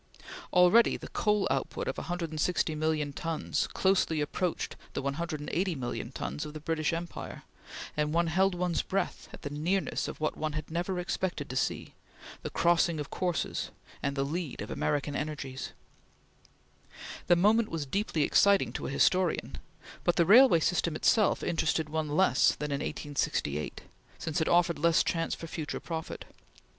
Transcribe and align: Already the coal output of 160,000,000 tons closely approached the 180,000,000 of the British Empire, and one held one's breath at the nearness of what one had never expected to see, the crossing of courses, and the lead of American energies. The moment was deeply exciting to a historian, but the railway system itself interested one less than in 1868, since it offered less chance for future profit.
Already 0.51 0.97
the 0.97 1.09
coal 1.09 1.47
output 1.51 1.87
of 1.87 1.97
160,000,000 1.97 3.13
tons 3.13 3.67
closely 3.67 4.19
approached 4.19 4.75
the 4.93 5.03
180,000,000 5.03 6.43
of 6.47 6.53
the 6.53 6.59
British 6.59 6.91
Empire, 6.91 7.43
and 7.95 8.11
one 8.11 8.25
held 8.25 8.55
one's 8.55 8.81
breath 8.81 9.29
at 9.31 9.43
the 9.43 9.51
nearness 9.51 10.07
of 10.07 10.19
what 10.19 10.35
one 10.35 10.53
had 10.53 10.71
never 10.71 10.97
expected 10.97 11.51
to 11.51 11.55
see, 11.55 11.93
the 12.41 12.49
crossing 12.49 12.99
of 12.99 13.11
courses, 13.11 13.69
and 14.01 14.15
the 14.15 14.25
lead 14.25 14.59
of 14.63 14.71
American 14.71 15.15
energies. 15.15 15.71
The 17.27 17.35
moment 17.35 17.69
was 17.69 17.85
deeply 17.85 18.23
exciting 18.23 18.73
to 18.73 18.87
a 18.87 18.89
historian, 18.89 19.59
but 20.03 20.15
the 20.15 20.25
railway 20.25 20.61
system 20.61 20.95
itself 20.95 21.43
interested 21.43 21.89
one 21.89 22.07
less 22.09 22.55
than 22.55 22.71
in 22.71 22.79
1868, 22.81 23.81
since 24.17 24.41
it 24.41 24.47
offered 24.49 24.79
less 24.79 25.03
chance 25.03 25.35
for 25.35 25.45
future 25.45 25.79
profit. 25.79 26.25